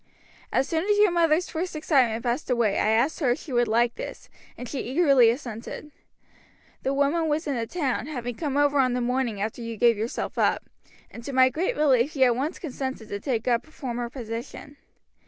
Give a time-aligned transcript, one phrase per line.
[0.51, 3.67] "As soon as your mother's first excitement passed away I asked her if she would
[3.67, 5.91] like this, and she eagerly assented.
[6.81, 9.99] The woman was in the town, having come over on the morning after you gave
[9.99, 10.67] yourself up,
[11.11, 14.77] and to my great relief she at once consented to take up her former position.